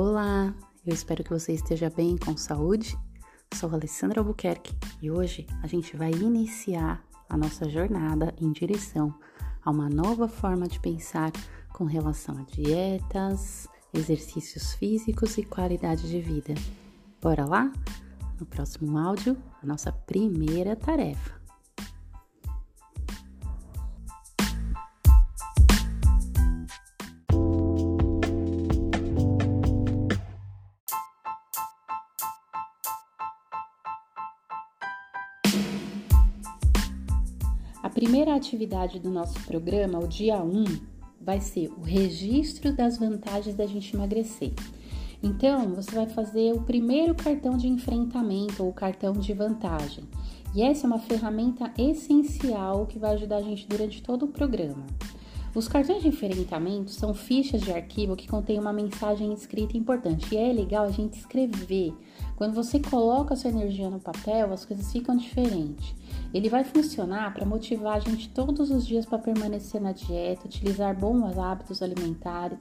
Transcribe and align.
Olá, 0.00 0.54
eu 0.86 0.94
espero 0.94 1.24
que 1.24 1.30
você 1.30 1.52
esteja 1.52 1.90
bem 1.90 2.16
com 2.16 2.36
saúde. 2.36 2.96
Sou 3.52 3.68
Alessandra 3.74 4.20
Albuquerque 4.20 4.72
e 5.02 5.10
hoje 5.10 5.44
a 5.60 5.66
gente 5.66 5.96
vai 5.96 6.12
iniciar 6.12 7.04
a 7.28 7.36
nossa 7.36 7.68
jornada 7.68 8.32
em 8.40 8.52
direção 8.52 9.12
a 9.60 9.72
uma 9.72 9.88
nova 9.88 10.28
forma 10.28 10.68
de 10.68 10.78
pensar 10.78 11.32
com 11.72 11.82
relação 11.82 12.38
a 12.38 12.42
dietas, 12.42 13.66
exercícios 13.92 14.72
físicos 14.74 15.36
e 15.36 15.42
qualidade 15.42 16.08
de 16.08 16.20
vida. 16.20 16.54
Bora 17.20 17.44
lá? 17.44 17.72
No 18.38 18.46
próximo 18.46 18.96
áudio, 18.96 19.36
a 19.60 19.66
nossa 19.66 19.90
primeira 19.90 20.76
tarefa. 20.76 21.37
Primeira 37.98 38.36
atividade 38.36 39.00
do 39.00 39.10
nosso 39.10 39.40
programa, 39.40 39.98
o 39.98 40.06
dia 40.06 40.40
1, 40.40 40.64
vai 41.20 41.40
ser 41.40 41.68
o 41.76 41.80
registro 41.80 42.72
das 42.72 42.96
vantagens 42.96 43.56
da 43.56 43.66
gente 43.66 43.92
emagrecer. 43.92 44.52
Então, 45.20 45.74
você 45.74 45.90
vai 45.90 46.06
fazer 46.06 46.52
o 46.52 46.62
primeiro 46.62 47.12
cartão 47.12 47.56
de 47.56 47.66
enfrentamento 47.66 48.62
ou 48.62 48.72
cartão 48.72 49.14
de 49.14 49.32
vantagem. 49.32 50.04
E 50.54 50.62
essa 50.62 50.86
é 50.86 50.88
uma 50.88 51.00
ferramenta 51.00 51.72
essencial 51.76 52.86
que 52.86 53.00
vai 53.00 53.14
ajudar 53.14 53.38
a 53.38 53.42
gente 53.42 53.66
durante 53.66 54.00
todo 54.00 54.26
o 54.26 54.28
programa. 54.28 54.86
Os 55.52 55.66
cartões 55.66 56.00
de 56.00 56.06
enfrentamento 56.06 56.92
são 56.92 57.12
fichas 57.12 57.62
de 57.62 57.72
arquivo 57.72 58.14
que 58.14 58.28
contêm 58.28 58.60
uma 58.60 58.72
mensagem 58.72 59.32
escrita 59.32 59.76
importante 59.76 60.32
e 60.32 60.38
é 60.38 60.52
legal 60.52 60.84
a 60.84 60.92
gente 60.92 61.18
escrever. 61.18 61.92
Quando 62.36 62.54
você 62.54 62.78
coloca 62.78 63.34
a 63.34 63.36
sua 63.36 63.50
energia 63.50 63.90
no 63.90 63.98
papel, 63.98 64.52
as 64.52 64.64
coisas 64.64 64.92
ficam 64.92 65.16
diferentes. 65.16 65.96
Ele 66.32 66.48
vai 66.48 66.62
funcionar 66.62 67.32
para 67.32 67.46
motivar 67.46 67.96
a 67.96 68.00
gente 68.00 68.28
todos 68.28 68.70
os 68.70 68.86
dias 68.86 69.06
para 69.06 69.18
permanecer 69.18 69.80
na 69.80 69.92
dieta, 69.92 70.46
utilizar 70.46 70.94
bons 70.94 71.38
hábitos 71.38 71.82
alimentares, 71.82 72.58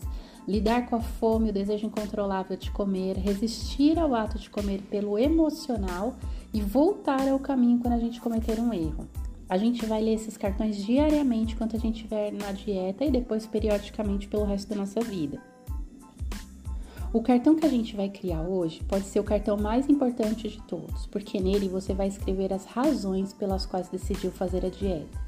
lidar 0.48 0.88
com 0.90 0.96
a 0.96 1.02
fome, 1.02 1.50
o 1.50 1.54
desejo 1.54 1.88
incontrolável 1.88 2.56
de 2.56 2.72
comer, 2.72 3.18
resistir 3.18 4.00
ao 4.00 4.16
ato 4.16 4.40
de 4.40 4.50
comer 4.50 4.82
pelo 4.84 5.20
emocional 5.20 6.16
e 6.54 6.62
voltar 6.62 7.28
ao 7.28 7.40
caminho 7.40 7.80
quando 7.80 7.96
a 7.96 8.00
gente 8.00 8.22
cometer 8.22 8.60
um 8.60 8.74
erro. 8.74 9.08
A 9.50 9.58
gente 9.58 9.86
vai 9.86 10.02
ler 10.02 10.16
esses 10.16 10.38
cartões 10.38 10.78
diariamente 10.78 11.54
enquanto 11.54 11.76
a 11.76 11.80
gente 11.80 11.96
estiver 11.96 12.32
na 12.32 12.52
dieta 12.52 13.06
e 13.06 13.12
depois 13.12 13.46
periodicamente 13.46 14.28
pelo 14.28 14.46
resto 14.46 14.70
da 14.70 14.76
nossa 14.76 15.02
vida. 15.02 15.42
O 17.18 17.24
cartão 17.24 17.56
que 17.56 17.66
a 17.66 17.70
gente 17.70 17.96
vai 17.96 18.10
criar 18.10 18.44
hoje 18.44 18.84
pode 18.84 19.06
ser 19.06 19.20
o 19.20 19.24
cartão 19.24 19.58
mais 19.58 19.90
importante 19.90 20.48
de 20.50 20.62
todos, 20.62 21.08
porque 21.08 21.40
nele 21.40 21.68
você 21.68 21.92
vai 21.92 22.08
escrever 22.08 22.54
as 22.54 22.64
razões 22.66 23.34
pelas 23.34 23.66
quais 23.66 23.90
decidiu 23.90 24.30
fazer 24.30 24.64
a 24.64 24.70
dieta. 24.70 25.20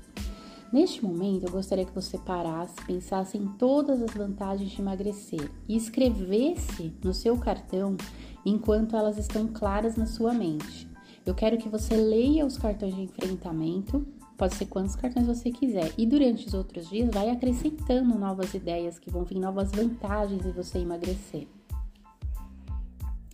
Neste 0.72 1.04
momento, 1.04 1.48
eu 1.48 1.52
gostaria 1.52 1.84
que 1.84 1.96
você 1.96 2.16
parasse, 2.20 2.76
pensasse 2.86 3.40
em 3.40 3.48
todas 3.58 4.04
as 4.04 4.12
vantagens 4.12 4.70
de 4.70 4.80
emagrecer 4.80 5.50
e 5.68 5.76
escrevesse 5.76 6.94
no 7.04 7.12
seu 7.12 7.36
cartão 7.40 7.98
enquanto 8.46 8.96
elas 8.96 9.18
estão 9.18 9.48
claras 9.48 9.96
na 9.96 10.06
sua 10.06 10.32
mente. 10.32 10.88
Eu 11.26 11.34
quero 11.34 11.58
que 11.58 11.70
você 11.70 11.96
leia 11.96 12.46
os 12.46 12.56
cartões 12.56 12.94
de 12.94 13.02
enfrentamento, 13.02 14.06
pode 14.38 14.54
ser 14.54 14.68
quantos 14.68 14.96
cartões 14.96 15.26
você 15.26 15.50
quiser, 15.50 15.92
e 15.98 16.06
durante 16.06 16.46
os 16.46 16.54
outros 16.54 16.88
dias 16.88 17.10
vai 17.12 17.32
acrescentando 17.32 18.16
novas 18.20 18.54
ideias 18.54 19.00
que 19.00 19.10
vão 19.10 19.24
vir 19.24 19.40
novas 19.40 19.72
vantagens 19.72 20.46
em 20.46 20.52
você 20.52 20.78
emagrecer. 20.78 21.48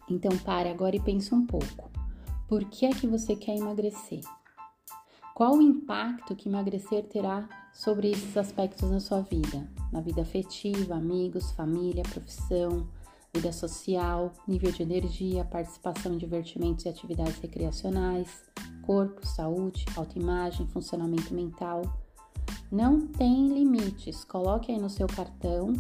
Então 0.10 0.38
pare 0.40 0.70
agora 0.70 0.96
e 0.96 1.00
pense 1.00 1.34
um 1.34 1.46
pouco. 1.46 1.90
Por 2.48 2.64
que 2.66 2.86
é 2.86 2.92
que 2.92 3.08
você 3.08 3.36
quer 3.36 3.56
emagrecer? 3.56 4.22
Qual 5.34 5.56
o 5.56 5.62
impacto 5.62 6.36
que 6.36 6.48
emagrecer 6.48 7.06
terá 7.08 7.50
sobre 7.74 8.12
esses 8.12 8.38
aspectos 8.38 8.90
na 8.90 9.00
sua 9.00 9.22
vida? 9.22 9.70
Na 9.92 10.00
vida 10.00 10.22
afetiva, 10.22 10.96
amigos, 10.96 11.52
família, 11.52 12.04
profissão, 12.04 12.88
vida 13.34 13.52
social, 13.52 14.32
nível 14.48 14.72
de 14.72 14.84
energia, 14.84 15.44
participação 15.44 16.14
em 16.14 16.18
divertimentos 16.18 16.86
e 16.86 16.90
atividades 16.90 17.38
recreacionais, 17.40 18.44
corpo, 18.84 19.28
saúde, 19.28 19.86
autoimagem, 19.98 20.68
funcionamento 20.68 21.34
mental. 21.34 21.82
Não 22.72 23.06
tem 23.08 23.48
limites. 23.48 24.24
Coloque 24.24 24.72
aí 24.72 24.80
no 24.80 24.90
seu 24.90 25.08
cartão 25.08 25.74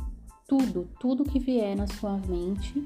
tudo, 0.47 0.89
tudo 0.99 1.23
que 1.23 1.39
vier 1.39 1.77
na 1.77 1.87
sua 1.87 2.17
mente 2.17 2.85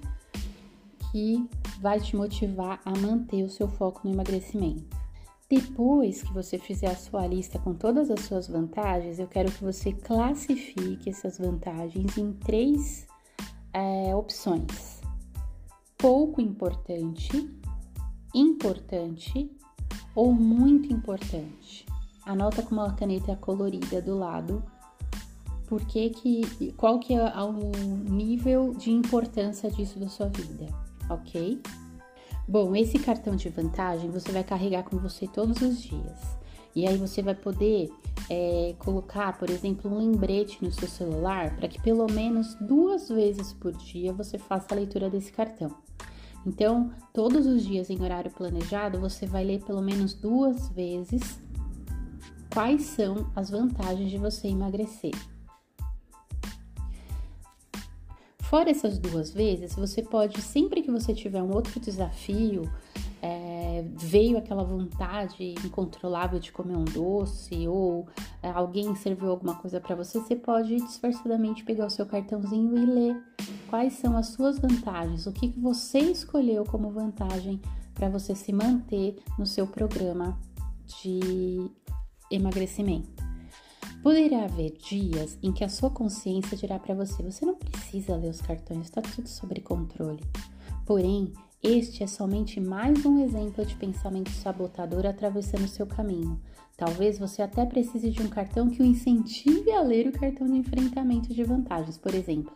que 1.11 1.47
vai 1.79 1.99
te 1.99 2.15
motivar 2.15 2.81
a 2.85 2.91
manter 2.97 3.43
o 3.43 3.49
seu 3.49 3.67
foco 3.67 4.01
no 4.03 4.13
emagrecimento. 4.13 4.97
Depois 5.49 6.21
que 6.21 6.31
você 6.31 6.59
fizer 6.59 6.87
a 6.91 6.95
sua 6.95 7.25
lista 7.25 7.57
com 7.57 7.73
todas 7.73 8.11
as 8.11 8.19
suas 8.21 8.47
vantagens, 8.47 9.17
eu 9.17 9.27
quero 9.27 9.51
que 9.51 9.63
você 9.63 9.91
classifique 9.91 11.09
essas 11.09 11.39
vantagens 11.39 12.17
em 12.17 12.33
três 12.33 13.07
é, 13.73 14.15
opções: 14.15 15.01
pouco 15.97 16.39
importante, 16.39 17.49
importante 18.33 19.49
ou 20.13 20.31
muito 20.31 20.93
importante. 20.93 21.85
Anota 22.25 22.61
com 22.61 22.75
uma 22.75 22.93
caneta 22.93 23.35
colorida 23.35 24.01
do 24.01 24.17
lado 24.17 24.63
porque 25.65 26.09
que, 26.09 26.73
qual 26.73 26.99
que 26.99 27.13
é 27.13 27.41
o 27.41 27.71
nível 28.09 28.73
de 28.73 28.91
importância 28.91 29.69
disso 29.69 29.99
da 29.99 30.09
sua 30.09 30.27
vida 30.27 30.88
ok? 31.09 31.61
Bom, 32.47 32.75
esse 32.75 32.97
cartão 32.97 33.35
de 33.35 33.49
vantagem 33.49 34.09
você 34.09 34.31
vai 34.31 34.43
carregar 34.43 34.83
com 34.83 34.97
você 34.97 35.27
todos 35.27 35.61
os 35.61 35.81
dias. 35.81 36.39
E 36.75 36.87
aí 36.87 36.97
você 36.97 37.21
vai 37.21 37.35
poder 37.35 37.89
é, 38.29 38.75
colocar, 38.79 39.37
por 39.37 39.49
exemplo, 39.49 39.91
um 39.91 39.97
lembrete 39.97 40.63
no 40.63 40.71
seu 40.71 40.87
celular 40.87 41.55
para 41.55 41.67
que 41.67 41.81
pelo 41.81 42.07
menos 42.11 42.55
duas 42.55 43.09
vezes 43.09 43.53
por 43.53 43.73
dia 43.73 44.13
você 44.13 44.37
faça 44.37 44.67
a 44.71 44.75
leitura 44.75 45.09
desse 45.09 45.31
cartão. 45.31 45.75
Então, 46.45 46.91
todos 47.13 47.45
os 47.45 47.65
dias 47.65 47.89
em 47.89 48.01
horário 48.01 48.31
planejado, 48.31 48.99
você 48.99 49.25
vai 49.25 49.43
ler 49.43 49.63
pelo 49.63 49.81
menos 49.81 50.13
duas 50.13 50.69
vezes 50.69 51.39
quais 52.53 52.83
são 52.83 53.29
as 53.35 53.49
vantagens 53.49 54.09
de 54.09 54.17
você 54.17 54.47
emagrecer. 54.47 55.13
Fora 58.49 58.71
essas 58.71 58.97
duas 58.97 59.29
vezes, 59.29 59.75
você 59.75 60.01
pode, 60.01 60.41
sempre 60.41 60.81
que 60.81 60.89
você 60.89 61.13
tiver 61.13 61.39
um 61.39 61.53
outro 61.53 61.79
desafio, 61.79 62.63
é, 63.21 63.85
veio 63.95 64.39
aquela 64.39 64.63
vontade 64.63 65.53
incontrolável 65.63 66.39
de 66.39 66.51
comer 66.51 66.75
um 66.75 66.83
doce 66.83 67.67
ou 67.67 68.07
é, 68.41 68.49
alguém 68.49 68.95
serviu 68.95 69.29
alguma 69.29 69.53
coisa 69.53 69.79
para 69.79 69.95
você, 69.95 70.19
você 70.19 70.35
pode 70.35 70.77
disfarçadamente 70.77 71.63
pegar 71.63 71.85
o 71.85 71.91
seu 71.91 72.07
cartãozinho 72.07 72.75
e 72.75 72.85
ler 72.87 73.23
quais 73.69 73.93
são 73.93 74.17
as 74.17 74.29
suas 74.29 74.57
vantagens, 74.57 75.27
o 75.27 75.31
que, 75.31 75.49
que 75.49 75.59
você 75.59 75.99
escolheu 75.99 76.63
como 76.63 76.89
vantagem 76.89 77.61
para 77.93 78.09
você 78.09 78.33
se 78.33 78.51
manter 78.51 79.21
no 79.37 79.45
seu 79.45 79.67
programa 79.67 80.35
de 81.03 81.69
emagrecimento. 82.31 83.28
Poderá 84.01 84.45
haver 84.45 84.71
dias 84.77 85.37
em 85.43 85.51
que 85.51 85.63
a 85.63 85.67
sua 85.69 85.89
consciência 85.89 86.55
dirá 86.55 86.79
para 86.79 86.95
você: 86.95 87.21
você 87.21 87.45
não 87.45 87.55
precisa 87.55 88.15
ler 88.15 88.29
os 88.29 88.41
cartões, 88.41 88.85
está 88.85 89.01
tudo 89.01 89.27
sob 89.27 89.59
controle. 89.61 90.23
Porém, 90.85 91.33
este 91.61 92.03
é 92.03 92.07
somente 92.07 92.61
mais 92.61 93.05
um 93.05 93.19
exemplo 93.19 93.65
de 93.65 93.75
pensamento 93.75 94.29
sabotador 94.29 95.05
atravessando 95.05 95.67
seu 95.67 95.85
caminho. 95.85 96.39
Talvez 96.77 97.19
você 97.19 97.41
até 97.41 97.65
precise 97.65 98.09
de 98.09 98.21
um 98.21 98.29
cartão 98.29 98.69
que 98.69 98.81
o 98.81 98.85
incentive 98.85 99.69
a 99.73 99.81
ler 99.81 100.07
o 100.07 100.13
cartão 100.13 100.47
de 100.47 100.55
enfrentamento 100.55 101.33
de 101.33 101.43
vantagens. 101.43 101.97
Por 101.97 102.15
exemplo, 102.15 102.53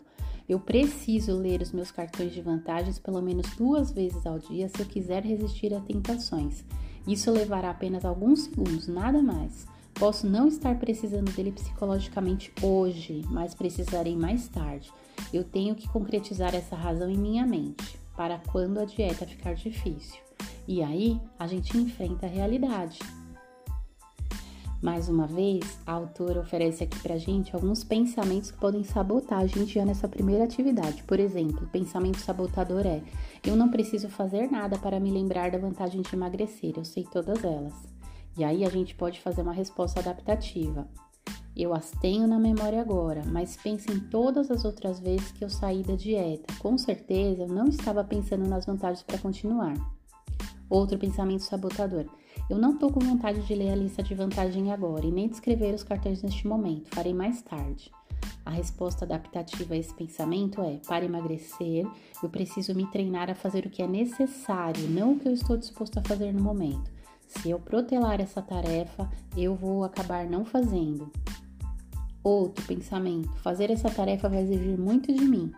eu 0.48 0.62
preciso 0.62 1.36
ler 1.36 1.62
os 1.62 1.74
meus 1.74 1.92
cartões 1.92 2.32
de 2.32 2.42
vantagens 2.42 2.98
pelo 2.98 3.22
menos 3.22 3.54
duas 3.58 3.92
vezes 3.92 4.26
ao 4.26 4.40
dia 4.40 4.70
se 4.70 4.80
eu 4.80 4.86
quiser 4.86 5.22
resistir 5.22 5.74
a 5.74 5.82
tentações. 5.82 6.64
Isso 7.06 7.30
levará 7.30 7.70
apenas 7.72 8.06
alguns 8.06 8.44
segundos, 8.44 8.88
nada 8.88 9.22
mais. 9.22 9.68
Posso 10.04 10.28
não 10.28 10.50
estar 10.50 10.78
precisando 10.80 11.32
dele 11.32 11.54
psicologicamente 11.54 12.52
hoje, 12.62 13.22
mas 13.30 13.56
precisarei 13.56 14.18
mais 14.18 14.50
tarde. 14.50 14.92
Eu 15.32 15.46
tenho 15.46 15.76
que 15.76 15.88
concretizar 15.88 16.54
essa 16.54 16.76
razão 16.76 17.10
em 17.10 17.18
minha 17.18 17.46
mente 17.46 17.98
para 18.14 18.38
quando 18.52 18.82
a 18.82 18.84
dieta 18.84 19.26
ficar 19.26 19.56
difícil. 19.56 20.20
E 20.68 20.84
aí 20.84 21.22
a 21.40 21.48
gente 21.48 21.78
enfrenta 21.78 22.26
a 22.26 22.30
realidade. 22.30 23.00
Mais 24.82 25.08
uma 25.08 25.26
vez, 25.26 25.80
a 25.88 25.94
autora 25.94 26.42
oferece 26.42 26.84
aqui 26.84 27.00
pra 27.00 27.18
gente 27.18 27.56
alguns 27.56 27.86
pensamentos 27.86 28.52
que 28.52 28.60
podem 28.60 28.84
sabotar 28.84 29.40
a 29.40 29.48
gente 29.48 29.76
já 29.76 29.86
nessa 29.86 30.10
primeira 30.10 30.44
atividade. 30.44 31.02
Por 31.04 31.18
exemplo, 31.18 31.64
o 31.64 31.70
pensamento 31.70 32.18
sabotador 32.18 32.86
é: 32.86 33.02
eu 33.42 33.56
não 33.56 33.70
preciso 33.70 34.10
fazer 34.10 34.52
nada 34.52 34.78
para 34.78 35.00
me 35.00 35.10
lembrar 35.10 35.50
da 35.50 35.58
vantagem 35.58 36.02
de 36.02 36.14
emagrecer, 36.14 36.74
eu 36.76 36.84
sei 36.84 37.06
todas 37.06 37.42
elas. 37.42 37.93
E 38.38 38.44
aí 38.44 38.66
a 38.66 38.70
gente 38.70 38.96
pode 38.96 39.22
fazer 39.22 39.42
uma 39.42 39.54
resposta 39.54 40.00
adaptativa. 40.00 40.88
Eu 41.56 41.72
as 41.72 41.92
tenho 41.92 42.28
na 42.28 42.40
memória 42.40 42.82
agora, 42.82 43.22
mas 43.28 43.56
pense 43.56 43.92
em 43.92 44.00
todas 44.00 44.50
as 44.50 44.66
outras 44.66 45.00
vezes 45.00 45.32
que 45.32 45.46
eu 45.46 45.50
saí 45.50 45.84
da 45.84 45.96
dieta. 45.96 46.52
Com 46.58 46.78
certeza 46.78 47.44
eu 47.44 47.48
não 47.48 47.68
estava 47.68 48.04
pensando 48.04 48.48
nas 48.48 48.66
vantagens 48.66 49.04
para 49.04 49.20
continuar. 49.20 49.76
Outro 50.68 50.98
pensamento 50.98 51.44
sabotador. 51.44 52.08
Eu 52.50 52.58
não 52.58 52.74
estou 52.74 52.92
com 52.92 53.00
vontade 53.00 53.42
de 53.46 53.54
ler 53.54 53.72
a 53.72 53.76
lista 53.76 54.02
de 54.02 54.16
vantagem 54.16 54.72
agora 54.72 55.06
e 55.06 55.12
nem 55.12 55.28
de 55.28 55.36
escrever 55.36 55.76
os 55.76 55.84
cartões 55.84 56.24
neste 56.24 56.48
momento. 56.48 56.90
Farei 56.94 57.14
mais 57.14 57.44
tarde. 57.44 57.92
A 58.46 58.50
resposta 58.50 59.06
adaptativa 59.06 59.76
a 59.76 59.78
esse 59.78 59.94
pensamento 59.94 60.62
é: 60.62 60.80
para 60.88 61.06
emagrecer, 61.06 61.86
eu 62.22 62.30
preciso 62.30 62.74
me 62.74 62.88
treinar 62.88 63.30
a 63.30 63.36
fazer 63.36 63.66
o 63.66 63.70
que 63.70 63.84
é 63.84 63.88
necessário, 63.88 64.90
não 64.90 65.14
o 65.14 65.20
que 65.20 65.28
eu 65.28 65.34
estou 65.34 65.56
disposto 65.56 66.00
a 66.00 66.04
fazer 66.04 66.34
no 66.34 66.42
momento. 66.42 66.92
Se 67.28 67.50
eu 67.50 67.60
protelar 67.60 68.22
essa 68.22 68.42
tarefa, 68.42 69.10
eu 69.36 69.56
vou 69.56 69.84
acabar 69.84 70.26
não 70.26 70.46
fazendo. 70.46 71.12
Outro 72.24 72.66
pensamento: 72.66 73.34
fazer 73.40 73.70
essa 73.70 73.90
tarefa 73.90 74.30
vai 74.30 74.42
exigir 74.42 74.78
muito 74.78 75.12
de 75.12 75.26
mim. 75.26 75.52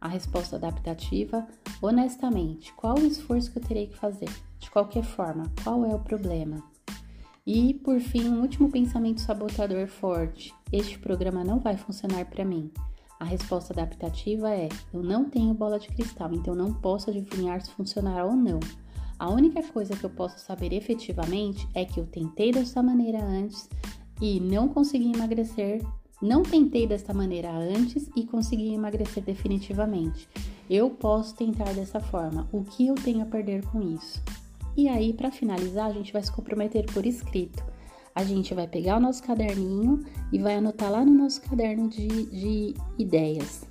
A 0.00 0.08
resposta 0.08 0.56
adaptativa, 0.56 1.46
honestamente, 1.82 2.72
qual 2.72 2.98
o 2.98 3.06
esforço 3.06 3.52
que 3.52 3.58
eu 3.58 3.62
terei 3.62 3.86
que 3.86 3.96
fazer? 3.96 4.28
De 4.58 4.70
qualquer 4.70 5.04
forma, 5.04 5.52
qual 5.62 5.84
é 5.84 5.94
o 5.94 6.00
problema? 6.00 6.62
E, 7.46 7.74
por 7.74 8.00
fim, 8.00 8.28
um 8.28 8.40
último 8.40 8.70
pensamento 8.70 9.20
sabotador 9.20 9.86
forte: 9.86 10.54
este 10.72 10.98
programa 10.98 11.44
não 11.44 11.58
vai 11.58 11.76
funcionar 11.76 12.24
para 12.26 12.44
mim. 12.44 12.70
A 13.18 13.24
resposta 13.24 13.72
adaptativa 13.72 14.50
é: 14.50 14.68
eu 14.92 15.02
não 15.02 15.28
tenho 15.28 15.52
bola 15.52 15.78
de 15.78 15.88
cristal, 15.88 16.32
então 16.32 16.54
não 16.54 16.72
posso 16.72 17.10
adivinhar 17.10 17.60
se 17.60 17.70
funcionará 17.70 18.24
ou 18.24 18.34
não. 18.34 18.60
A 19.20 19.28
única 19.30 19.62
coisa 19.62 19.94
que 19.94 20.02
eu 20.02 20.10
posso 20.10 20.40
saber 20.40 20.72
efetivamente 20.72 21.68
é 21.74 21.84
que 21.84 22.00
eu 22.00 22.06
tentei 22.06 22.50
dessa 22.50 22.82
maneira 22.82 23.22
antes 23.22 23.68
e 24.20 24.40
não 24.40 24.66
consegui 24.66 25.12
emagrecer 25.14 25.80
não 26.20 26.42
tentei 26.42 26.86
desta 26.86 27.14
maneira 27.14 27.50
antes 27.50 28.10
e 28.14 28.26
consegui 28.26 28.74
emagrecer 28.74 29.22
definitivamente. 29.22 30.28
Eu 30.68 30.90
posso 30.90 31.34
tentar 31.34 31.72
dessa 31.72 31.98
forma. 31.98 32.46
O 32.52 32.62
que 32.62 32.86
eu 32.86 32.94
tenho 32.94 33.22
a 33.22 33.26
perder 33.26 33.64
com 33.68 33.80
isso? 33.80 34.22
E 34.76 34.86
aí, 34.86 35.14
para 35.14 35.30
finalizar, 35.30 35.86
a 35.86 35.92
gente 35.92 36.12
vai 36.12 36.22
se 36.22 36.30
comprometer 36.30 36.84
por 36.92 37.06
escrito. 37.06 37.64
A 38.14 38.22
gente 38.22 38.52
vai 38.52 38.68
pegar 38.68 38.98
o 38.98 39.00
nosso 39.00 39.22
caderninho 39.22 40.04
e 40.30 40.38
vai 40.38 40.56
anotar 40.56 40.90
lá 40.90 41.02
no 41.04 41.12
nosso 41.12 41.40
caderno 41.40 41.88
de, 41.88 42.06
de 42.06 42.74
ideias. 42.98 43.69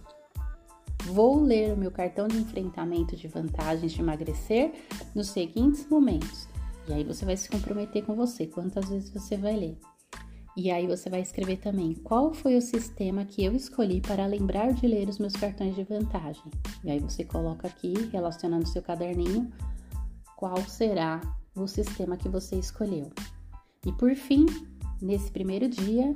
Vou 1.11 1.41
ler 1.41 1.73
o 1.73 1.77
meu 1.77 1.91
cartão 1.91 2.27
de 2.27 2.37
enfrentamento 2.37 3.15
de 3.15 3.27
vantagens 3.27 3.91
de 3.91 3.99
emagrecer 3.99 4.73
nos 5.15 5.29
seguintes 5.29 5.87
momentos. 5.89 6.47
E 6.87 6.93
aí 6.93 7.03
você 7.03 7.25
vai 7.25 7.35
se 7.35 7.49
comprometer 7.49 8.05
com 8.05 8.15
você, 8.15 8.45
quantas 8.45 8.89
vezes 8.89 9.09
você 9.09 9.35
vai 9.35 9.55
ler. 9.55 9.77
E 10.55 10.69
aí 10.69 10.85
você 10.87 11.09
vai 11.09 11.21
escrever 11.21 11.57
também 11.57 11.93
qual 11.93 12.33
foi 12.33 12.55
o 12.57 12.61
sistema 12.61 13.25
que 13.25 13.43
eu 13.43 13.55
escolhi 13.55 14.01
para 14.01 14.25
lembrar 14.25 14.73
de 14.73 14.85
ler 14.87 15.07
os 15.07 15.17
meus 15.17 15.33
cartões 15.33 15.75
de 15.75 15.83
vantagem. 15.83 16.43
E 16.83 16.91
aí 16.91 16.99
você 16.99 17.23
coloca 17.23 17.67
aqui, 17.67 17.93
relacionando 18.11 18.67
seu 18.67 18.81
caderninho, 18.81 19.51
qual 20.35 20.57
será 20.67 21.21
o 21.55 21.67
sistema 21.67 22.17
que 22.17 22.29
você 22.29 22.55
escolheu. 22.55 23.09
E 23.85 23.91
por 23.93 24.13
fim, 24.15 24.45
nesse 25.01 25.31
primeiro 25.31 25.67
dia, 25.67 26.15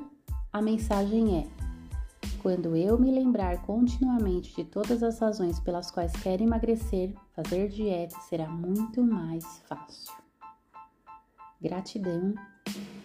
a 0.52 0.62
mensagem 0.62 1.40
é: 1.40 1.48
quando 2.44 2.76
eu 2.76 3.00
me 3.00 3.10
lembrar 3.10 3.62
continuamente 3.62 4.54
de 4.54 4.66
todas 4.66 5.02
as 5.02 5.18
razões 5.18 5.62
pelas 5.62 5.90
quais 5.90 6.12
quero 6.22 6.44
emagrecer, 6.44 7.16
fazer 7.34 7.70
dieta 7.70 8.20
será 8.28 8.50
muito 8.50 9.02
mais 9.02 9.46
fácil. 9.66 10.14
Gratidão. 11.62 12.34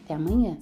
Até 0.02 0.14
amanhã. 0.14 0.58